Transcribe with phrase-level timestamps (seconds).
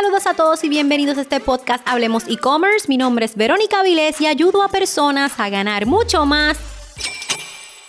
[0.00, 2.88] Saludos a todos y bienvenidos a este podcast Hablemos e-commerce.
[2.88, 6.58] Mi nombre es Verónica Vilés y ayudo a personas a ganar mucho más,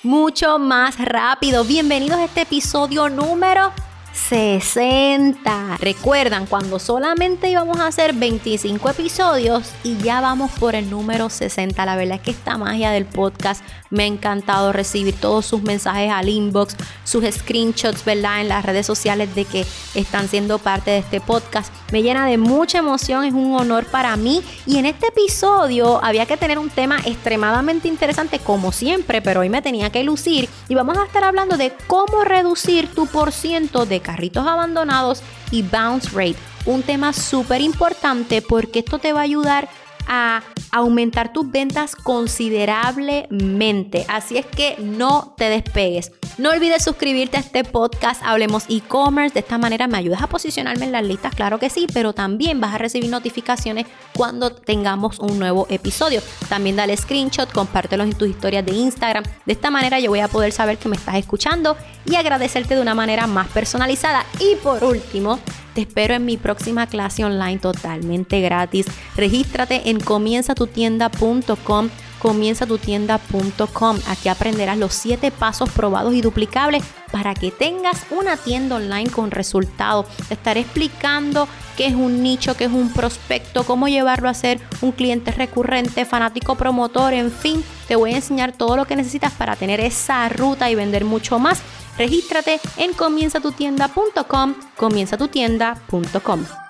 [0.04, 1.64] mucho más rápido.
[1.64, 3.74] Bienvenidos a este episodio número
[4.16, 5.78] 60.
[5.78, 11.86] Recuerdan cuando solamente íbamos a hacer 25 episodios y ya vamos por el número 60.
[11.86, 16.12] La verdad es que esta magia del podcast me ha encantado recibir todos sus mensajes
[16.12, 18.42] al inbox, sus screenshots, ¿verdad?
[18.42, 21.72] En las redes sociales de que están siendo parte de este podcast.
[21.92, 24.42] Me llena de mucha emoción, es un honor para mí.
[24.66, 29.50] Y en este episodio había que tener un tema extremadamente interesante como siempre, pero hoy
[29.50, 33.86] me tenía que lucir y vamos a estar hablando de cómo reducir tu por ciento
[33.86, 36.38] de carritos abandonados y bounce rate.
[36.66, 39.68] Un tema súper importante porque esto te va a ayudar
[40.08, 44.06] a aumentar tus ventas considerablemente.
[44.08, 46.12] Así es que no te despegues.
[46.38, 49.34] No olvides suscribirte a este podcast Hablemos e-commerce.
[49.34, 52.60] De esta manera me ayudas a posicionarme en las listas, claro que sí, pero también
[52.60, 56.22] vas a recibir notificaciones cuando tengamos un nuevo episodio.
[56.50, 59.24] También dale screenshot, compártelos en tus historias de Instagram.
[59.46, 62.82] De esta manera yo voy a poder saber que me estás escuchando y agradecerte de
[62.82, 64.26] una manera más personalizada.
[64.40, 65.40] Y por último,
[65.74, 68.88] te espero en mi próxima clase online totalmente gratis.
[69.16, 71.90] Regístrate en comienzatutienda.com
[72.26, 74.00] comienzatutienda.com.
[74.08, 79.30] Aquí aprenderás los 7 pasos probados y duplicables para que tengas una tienda online con
[79.30, 80.08] resultados.
[80.28, 84.60] Te estaré explicando qué es un nicho, qué es un prospecto, cómo llevarlo a ser
[84.82, 89.32] un cliente recurrente, fanático promotor, en fin, te voy a enseñar todo lo que necesitas
[89.34, 91.62] para tener esa ruta y vender mucho más.
[91.96, 96.65] Regístrate en comienzatutienda.com, comienzatutienda.com.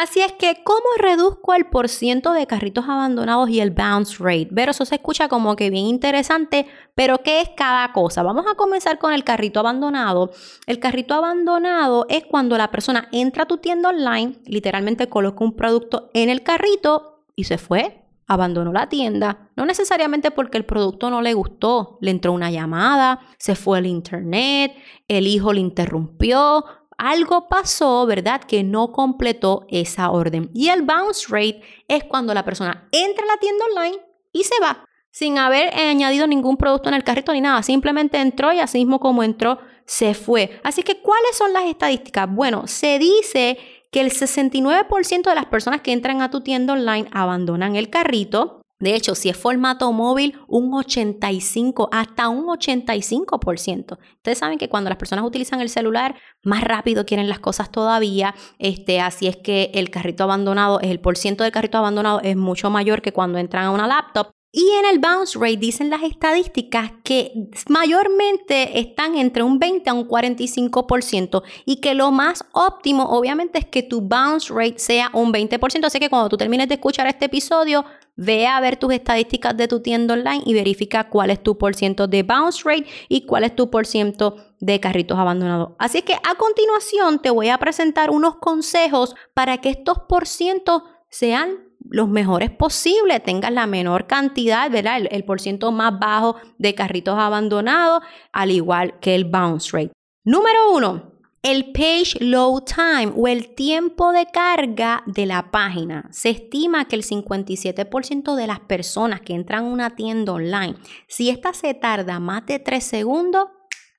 [0.00, 4.48] Así es que, ¿cómo reduzco el porciento de carritos abandonados y el bounce rate?
[4.54, 8.22] Pero eso se escucha como que bien interesante, pero ¿qué es cada cosa?
[8.22, 10.30] Vamos a comenzar con el carrito abandonado.
[10.66, 15.54] El carrito abandonado es cuando la persona entra a tu tienda online, literalmente coloca un
[15.54, 21.10] producto en el carrito y se fue abandonó la tienda, no necesariamente porque el producto
[21.10, 24.72] no le gustó, le entró una llamada, se fue al internet,
[25.08, 26.64] el hijo le interrumpió,
[27.00, 28.42] algo pasó, ¿verdad?
[28.42, 30.50] Que no completó esa orden.
[30.54, 33.98] Y el bounce rate es cuando la persona entra a la tienda online
[34.32, 38.52] y se va, sin haber añadido ningún producto en el carrito ni nada, simplemente entró
[38.52, 40.60] y así mismo como entró, se fue.
[40.62, 42.28] Así que, ¿cuáles son las estadísticas?
[42.30, 43.58] Bueno, se dice
[43.90, 48.59] que el 69% de las personas que entran a tu tienda online abandonan el carrito.
[48.80, 53.98] De hecho, si es formato móvil, un 85, hasta un 85%.
[54.16, 58.34] Ustedes saben que cuando las personas utilizan el celular, más rápido quieren las cosas todavía.
[58.58, 63.02] Este, así es que el carrito abandonado, el porciento del carrito abandonado es mucho mayor
[63.02, 64.32] que cuando entran a una laptop.
[64.52, 67.32] Y en el bounce rate dicen las estadísticas que
[67.68, 73.66] mayormente están entre un 20 a un 45% y que lo más óptimo obviamente es
[73.66, 75.84] que tu bounce rate sea un 20%.
[75.84, 77.84] Así que cuando tú termines de escuchar este episodio,
[78.20, 82.06] ve a ver tus estadísticas de tu tienda online y verifica cuál es tu porciento
[82.06, 85.70] de bounce rate y cuál es tu porciento de carritos abandonados.
[85.78, 91.64] Así que a continuación te voy a presentar unos consejos para que estos porcientos sean
[91.88, 94.98] los mejores posibles, tengas la menor cantidad, ¿verdad?
[94.98, 98.02] El, el por ciento más bajo de carritos abandonados,
[98.32, 99.92] al igual que el bounce rate.
[100.24, 101.09] Número uno,
[101.42, 106.08] el page load time o el tiempo de carga de la página.
[106.12, 111.30] Se estima que el 57% de las personas que entran a una tienda online, si
[111.30, 113.48] esta se tarda más de 3 segundos,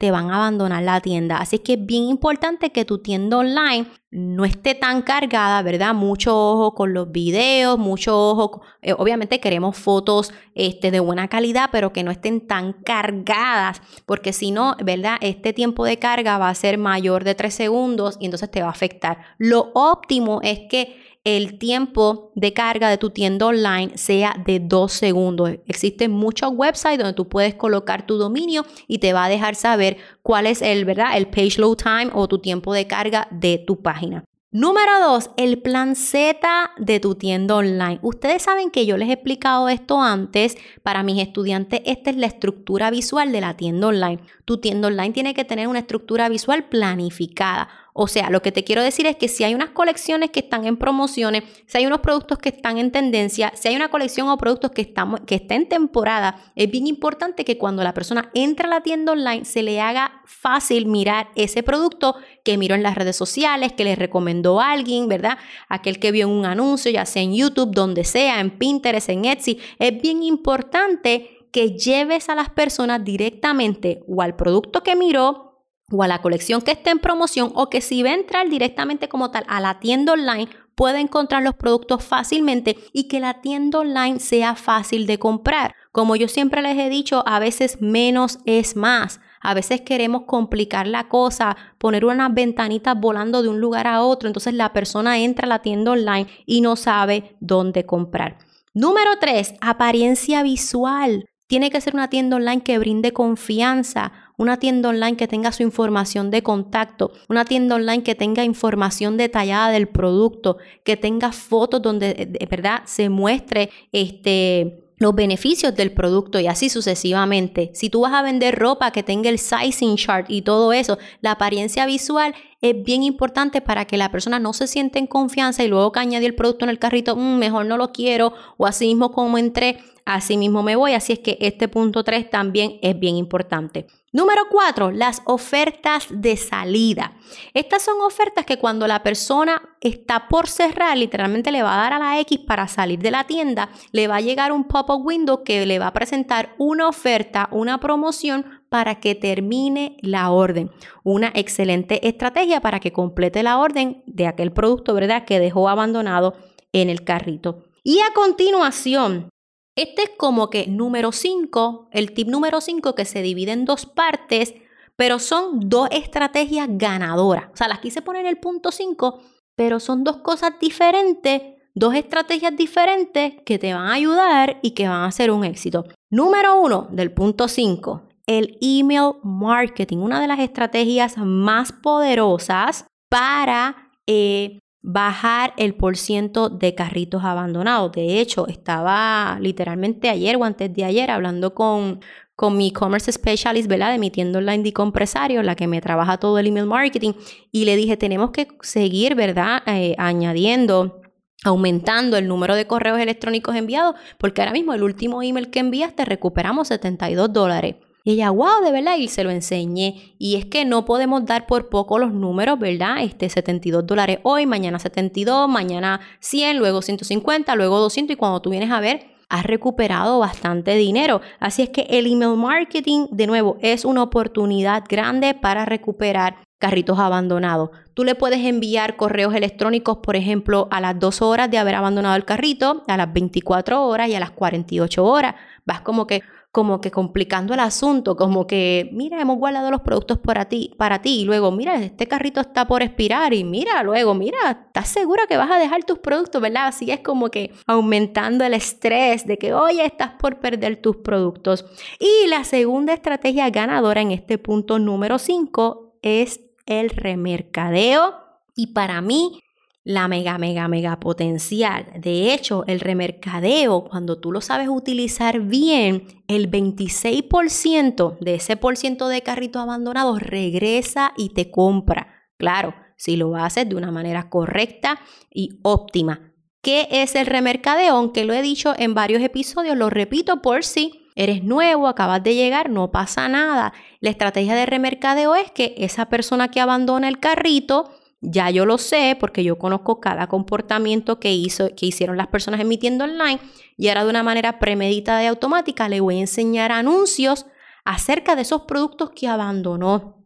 [0.01, 1.37] te van a abandonar la tienda.
[1.37, 5.93] Así que es bien importante que tu tienda online no esté tan cargada, ¿verdad?
[5.93, 8.63] Mucho ojo con los videos, mucho ojo.
[8.81, 14.33] Eh, obviamente queremos fotos este, de buena calidad, pero que no estén tan cargadas, porque
[14.33, 15.17] si no, ¿verdad?
[15.21, 18.69] Este tiempo de carga va a ser mayor de 3 segundos y entonces te va
[18.69, 19.19] a afectar.
[19.37, 24.91] Lo óptimo es que el tiempo de carga de tu tienda online sea de dos
[24.93, 25.51] segundos.
[25.67, 29.97] Existen muchos websites donde tú puedes colocar tu dominio y te va a dejar saber
[30.23, 31.17] cuál es el, ¿verdad?
[31.17, 34.23] el page load time o tu tiempo de carga de tu página.
[34.53, 36.37] Número dos, el plan Z
[36.77, 37.99] de tu tienda online.
[38.01, 40.57] Ustedes saben que yo les he explicado esto antes.
[40.83, 44.19] Para mis estudiantes, esta es la estructura visual de la tienda online.
[44.43, 47.69] Tu tienda online tiene que tener una estructura visual planificada.
[47.93, 50.65] O sea, lo que te quiero decir es que si hay unas colecciones que están
[50.65, 54.37] en promociones, si hay unos productos que están en tendencia, si hay una colección o
[54.37, 58.67] productos que, están, que está en temporada, es bien importante que cuando la persona entra
[58.67, 62.95] a la tienda online se le haga fácil mirar ese producto que miró en las
[62.95, 65.37] redes sociales, que le recomendó a alguien, ¿verdad?
[65.67, 69.25] Aquel que vio en un anuncio, ya sea en YouTube, donde sea, en Pinterest, en
[69.25, 69.59] Etsy.
[69.79, 75.50] Es bien importante que lleves a las personas directamente o al producto que miró
[75.91, 79.09] o a la colección que esté en promoción o que si va a entrar directamente
[79.09, 83.79] como tal a la tienda online pueda encontrar los productos fácilmente y que la tienda
[83.79, 85.75] online sea fácil de comprar.
[85.91, 89.19] Como yo siempre les he dicho, a veces menos es más.
[89.41, 94.27] A veces queremos complicar la cosa, poner unas ventanitas volando de un lugar a otro,
[94.27, 98.37] entonces la persona entra a la tienda online y no sabe dónde comprar.
[98.73, 101.25] Número 3, apariencia visual.
[101.51, 105.63] Tiene que ser una tienda online que brinde confianza, una tienda online que tenga su
[105.63, 111.81] información de contacto, una tienda online que tenga información detallada del producto, que tenga fotos
[111.81, 117.71] donde de verdad se muestre este los beneficios del producto y así sucesivamente.
[117.73, 121.31] Si tú vas a vender ropa que tenga el sizing chart y todo eso, la
[121.31, 125.67] apariencia visual es bien importante para que la persona no se siente en confianza y
[125.67, 128.85] luego que añade el producto en el carrito, mm, mejor no lo quiero o así
[128.85, 129.79] mismo como entré,
[130.13, 130.93] así mismo me voy.
[130.93, 133.87] Así es que este punto 3 también es bien importante.
[134.13, 137.13] Número 4, las ofertas de salida.
[137.53, 141.93] Estas son ofertas que cuando la persona está por cerrar, literalmente le va a dar
[141.93, 145.43] a la X para salir de la tienda, le va a llegar un pop-up window
[145.45, 150.71] que le va a presentar una oferta, una promoción para que termine la orden.
[151.03, 156.35] Una excelente estrategia para que complete la orden de aquel producto, ¿verdad?, que dejó abandonado
[156.73, 157.63] en el carrito.
[157.83, 159.29] Y a continuación,
[159.75, 163.85] este es como que número 5, el tip número 5 que se divide en dos
[163.85, 164.53] partes,
[164.95, 167.45] pero son dos estrategias ganadoras.
[167.53, 169.19] O sea, las quise poner en el punto 5,
[169.55, 171.41] pero son dos cosas diferentes,
[171.73, 175.85] dos estrategias diferentes que te van a ayudar y que van a ser un éxito.
[176.09, 183.91] Número 1 del punto 5, el email marketing, una de las estrategias más poderosas para
[184.07, 187.91] eh, bajar el porciento de carritos abandonados.
[187.91, 192.01] De hecho, estaba literalmente ayer o antes de ayer hablando con,
[192.35, 193.91] con mi e-commerce specialist, ¿verdad?
[193.91, 197.13] De mi tienda online de compresario, la que me trabaja todo el email marketing,
[197.51, 199.61] y le dije, tenemos que seguir, ¿verdad?
[199.67, 201.01] Eh, añadiendo
[201.43, 206.05] aumentando el número de correos electrónicos enviados, porque ahora mismo el último email que enviaste
[206.05, 207.75] recuperamos 72 dólares.
[208.03, 210.15] Y ella, wow, de verdad, y se lo enseñé.
[210.17, 212.97] Y es que no podemos dar por poco los números, ¿verdad?
[213.01, 218.49] Este 72 dólares hoy, mañana 72, mañana 100, luego 150, luego 200 y cuando tú
[218.49, 221.21] vienes a ver, has recuperado bastante dinero.
[221.39, 226.99] Así es que el email marketing, de nuevo, es una oportunidad grande para recuperar carritos
[226.99, 227.69] abandonados.
[227.93, 232.15] Tú le puedes enviar correos electrónicos, por ejemplo, a las 2 horas de haber abandonado
[232.15, 235.35] el carrito, a las 24 horas y a las 48 horas.
[235.65, 236.21] Vas como que
[236.51, 241.01] como que complicando el asunto, como que, mira, hemos guardado los productos para ti, para
[241.01, 244.37] ti, y luego, mira, este carrito está por expirar, y mira, luego, mira,
[244.67, 246.67] ¿estás segura que vas a dejar tus productos, verdad?
[246.67, 251.65] Así es como que aumentando el estrés de que, oye, estás por perder tus productos.
[251.99, 258.15] Y la segunda estrategia ganadora en este punto número 5 es el remercadeo.
[258.55, 259.41] Y para mí,
[259.83, 261.87] la mega, mega, mega potencial.
[261.97, 268.77] De hecho, el remercadeo, cuando tú lo sabes utilizar bien, el 26% de ese por
[268.77, 272.07] ciento de carritos abandonados regresa y te compra.
[272.37, 274.99] Claro, si lo haces de una manera correcta
[275.31, 276.31] y óptima.
[276.61, 277.95] ¿Qué es el remercadeo?
[277.95, 282.35] Aunque lo he dicho en varios episodios, lo repito por si eres nuevo, acabas de
[282.35, 283.73] llegar, no pasa nada.
[283.99, 287.89] La estrategia de remercadeo es que esa persona que abandona el carrito
[288.21, 292.59] ya yo lo sé porque yo conozco cada comportamiento que, hizo, que hicieron las personas
[292.59, 293.39] emitiendo online
[293.77, 297.47] y ahora de una manera premeditada y automática le voy a enseñar anuncios
[297.83, 300.23] acerca de esos productos que abandonó.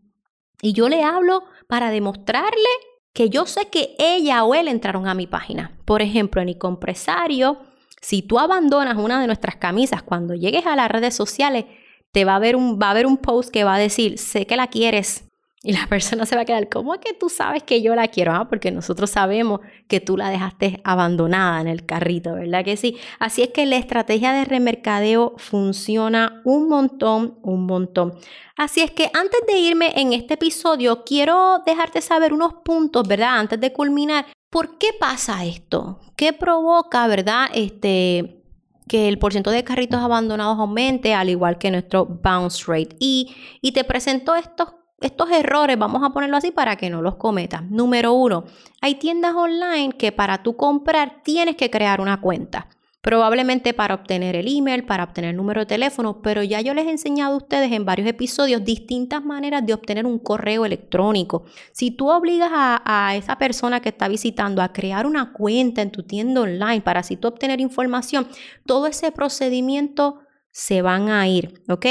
[0.62, 2.70] Y yo le hablo para demostrarle
[3.14, 5.80] que yo sé que ella o él entraron a mi página.
[5.86, 7.60] Por ejemplo, en compresario,
[8.02, 11.66] si tú abandonas una de nuestras camisas cuando llegues a las redes sociales,
[12.12, 14.46] te va a ver un, va a haber un post que va a decir, sé
[14.46, 15.30] que la quieres,
[15.66, 18.08] y la persona se va a quedar, ¿cómo es que tú sabes que yo la
[18.08, 18.34] quiero?
[18.34, 22.98] Ah, porque nosotros sabemos que tú la dejaste abandonada en el carrito, ¿verdad que sí?
[23.18, 28.14] Así es que la estrategia de remercadeo funciona un montón, un montón.
[28.56, 33.40] Así es que antes de irme en este episodio, quiero dejarte saber unos puntos, ¿verdad?
[33.40, 36.00] Antes de culminar, ¿por qué pasa esto?
[36.16, 37.48] ¿Qué provoca, ¿verdad?
[37.56, 38.44] Este,
[38.88, 42.96] que el porcentaje de carritos abandonados aumente, al igual que nuestro bounce rate.
[43.00, 47.16] Y, y te presento estos estos errores, vamos a ponerlo así para que no los
[47.16, 47.64] cometas.
[47.70, 48.46] Número uno,
[48.82, 52.68] hay tiendas online que para tú comprar tienes que crear una cuenta.
[53.02, 56.88] Probablemente para obtener el email, para obtener el número de teléfono, pero ya yo les
[56.88, 61.44] he enseñado a ustedes en varios episodios distintas maneras de obtener un correo electrónico.
[61.72, 65.92] Si tú obligas a, a esa persona que está visitando a crear una cuenta en
[65.92, 68.28] tu tienda online para así tú obtener información,
[68.66, 71.86] todo ese procedimiento se van a ir, ¿ok?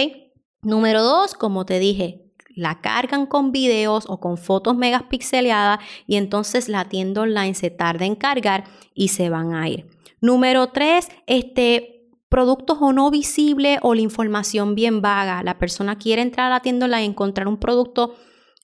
[0.62, 2.23] Número dos, como te dije,
[2.54, 8.04] la cargan con videos o con fotos megapixeladas y entonces la tienda online se tarda
[8.04, 9.86] en cargar y se van a ir.
[10.20, 15.42] Número tres, este, productos o no visibles o la información bien vaga.
[15.42, 18.14] La persona quiere entrar a la tienda online y encontrar un producto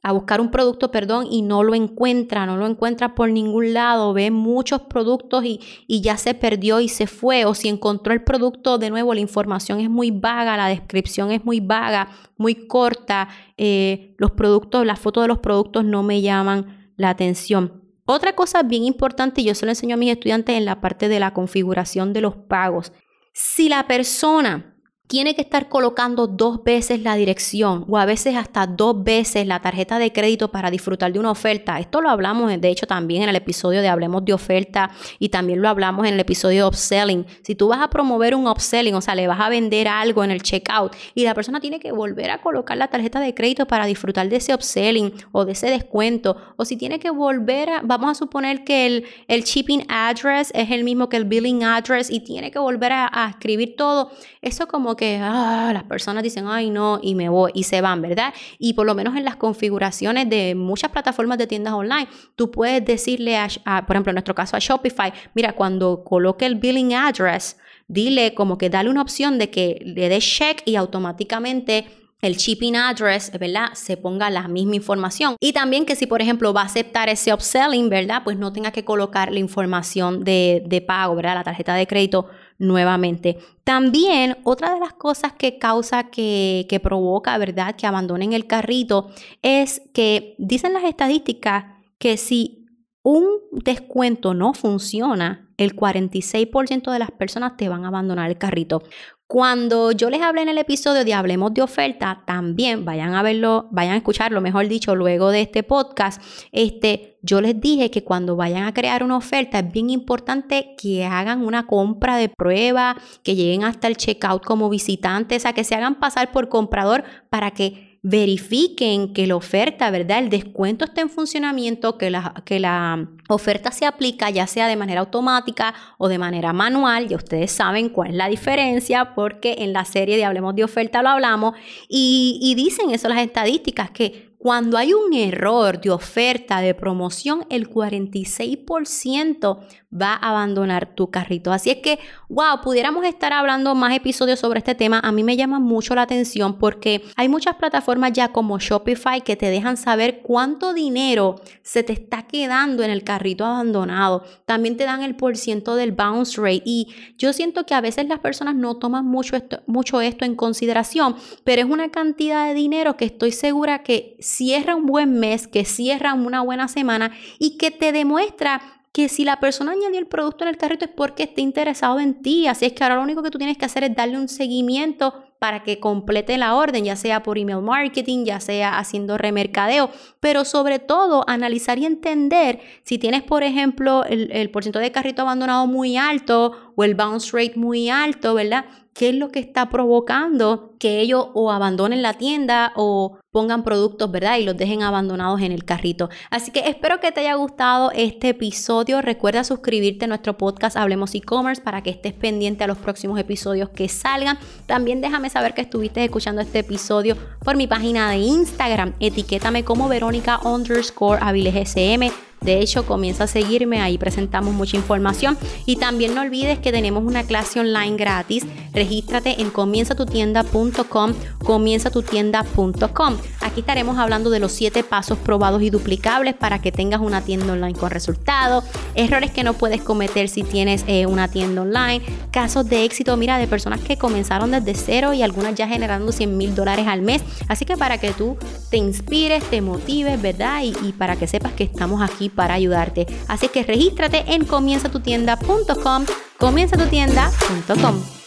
[0.02, 4.14] a buscar un producto, perdón, y no lo encuentra, no lo encuentra por ningún lado,
[4.14, 8.78] ve muchos productos y, ya se perdió y se fue, o si encontró el producto
[8.78, 13.28] de nuevo, la información es muy vaga, la descripción es muy vaga, muy corta,
[13.58, 17.84] eh, los productos, las fotos de los productos no me llaman la atención.
[18.06, 21.20] Otra cosa bien importante, yo se lo enseño a mis estudiantes en la parte de
[21.20, 22.92] la configuración de los pagos.
[23.34, 24.74] Si la persona
[25.10, 29.60] tiene que estar colocando dos veces la dirección o a veces hasta dos veces la
[29.60, 31.80] tarjeta de crédito para disfrutar de una oferta.
[31.80, 35.62] Esto lo hablamos de hecho también en el episodio de Hablemos de oferta y también
[35.62, 37.26] lo hablamos en el episodio de upselling.
[37.42, 40.30] Si tú vas a promover un upselling, o sea, le vas a vender algo en
[40.30, 43.86] el checkout y la persona tiene que volver a colocar la tarjeta de crédito para
[43.86, 48.12] disfrutar de ese upselling o de ese descuento o si tiene que volver a, vamos
[48.12, 52.20] a suponer que el, el shipping address es el mismo que el billing address y
[52.20, 56.68] tiene que volver a, a escribir todo, eso como que ah, las personas dicen, ay
[56.68, 58.34] no, y me voy, y se van, ¿verdad?
[58.58, 62.84] Y por lo menos en las configuraciones de muchas plataformas de tiendas online, tú puedes
[62.84, 67.56] decirle, a, por ejemplo, en nuestro caso a Shopify, mira, cuando coloque el billing address,
[67.88, 71.86] dile como que dale una opción de que le dé check y automáticamente
[72.20, 73.70] el shipping address, ¿verdad?
[73.72, 75.36] Se ponga la misma información.
[75.40, 78.20] Y también que si, por ejemplo, va a aceptar ese upselling, ¿verdad?
[78.22, 81.36] Pues no tenga que colocar la información de, de pago, ¿verdad?
[81.36, 82.28] La tarjeta de crédito
[82.60, 83.38] nuevamente.
[83.64, 89.10] También otra de las cosas que causa que, que provoca, ¿verdad?, que abandonen el carrito
[89.42, 91.64] es que dicen las estadísticas
[91.98, 92.66] que si
[93.02, 98.82] un descuento no funciona, el 46% de las personas te van a abandonar el carrito.
[99.30, 103.68] Cuando yo les hablé en el episodio de Hablemos de oferta, también vayan a verlo,
[103.70, 106.20] vayan a escucharlo, mejor dicho, luego de este podcast,
[106.50, 111.04] este, yo les dije que cuando vayan a crear una oferta es bien importante que
[111.04, 115.62] hagan una compra de prueba, que lleguen hasta el checkout como visitantes, o sea, que
[115.62, 120.20] se hagan pasar por comprador para que verifiquen que la oferta, ¿verdad?
[120.20, 124.76] El descuento está en funcionamiento, que la, que la oferta se aplica ya sea de
[124.76, 127.08] manera automática o de manera manual.
[127.08, 131.02] Ya ustedes saben cuál es la diferencia porque en la serie de Hablemos de oferta
[131.02, 131.54] lo hablamos
[131.88, 137.44] y, y dicen eso las estadísticas que cuando hay un error de oferta, de promoción,
[137.50, 139.58] el 46%
[139.92, 141.52] va a abandonar tu carrito.
[141.52, 141.98] Así es que,
[142.30, 145.00] wow, pudiéramos estar hablando más episodios sobre este tema.
[145.00, 149.36] A mí me llama mucho la atención porque hay muchas plataformas ya como Shopify que
[149.36, 154.24] te dejan saber cuánto dinero se te está quedando en el carrito abandonado.
[154.46, 158.20] También te dan el porciento del bounce rate y yo siento que a veces las
[158.20, 162.96] personas no toman mucho esto, mucho esto en consideración, pero es una cantidad de dinero
[162.96, 167.70] que estoy segura que cierra un buen mes, que cierra una buena semana y que
[167.70, 171.40] te demuestra que si la persona añadió el producto en el carrito es porque está
[171.40, 172.46] interesado en ti.
[172.46, 175.14] Así es que ahora lo único que tú tienes que hacer es darle un seguimiento
[175.38, 180.44] para que complete la orden, ya sea por email marketing, ya sea haciendo remercadeo, pero
[180.44, 185.66] sobre todo analizar y entender si tienes, por ejemplo, el, el porcentaje de carrito abandonado
[185.66, 188.66] muy alto o el bounce rate muy alto, ¿verdad?
[188.94, 194.10] Qué es lo que está provocando que ellos o abandonen la tienda o pongan productos,
[194.10, 194.38] ¿verdad?
[194.38, 196.08] Y los dejen abandonados en el carrito.
[196.30, 199.02] Así que espero que te haya gustado este episodio.
[199.02, 203.68] Recuerda suscribirte a nuestro podcast Hablemos e-commerce para que estés pendiente a los próximos episodios
[203.68, 204.38] que salgan.
[204.66, 208.94] También déjame saber que estuviste escuchando este episodio por mi página de Instagram.
[209.00, 215.36] Etiquétame como Verónica underscore SM de hecho, comienza a seguirme, ahí presentamos mucha información.
[215.66, 218.46] Y también no olvides que tenemos una clase online gratis.
[218.72, 221.12] Regístrate en comienzatutienda.com,
[221.44, 223.16] comienzatutienda.com.
[223.40, 227.52] Aquí estaremos hablando de los 7 pasos probados y duplicables para que tengas una tienda
[227.52, 232.68] online con resultados, errores que no puedes cometer si tienes eh, una tienda online, casos
[232.68, 236.54] de éxito, mira, de personas que comenzaron desde cero y algunas ya generando 100 mil
[236.54, 237.22] dólares al mes.
[237.48, 238.38] Así que para que tú
[238.70, 240.62] te inspires, te motives, ¿verdad?
[240.62, 243.06] Y, y para que sepas que estamos aquí para ayudarte.
[243.28, 246.06] Así que regístrate en comienzatutienda.com,
[246.38, 248.19] comienzatutienda.com.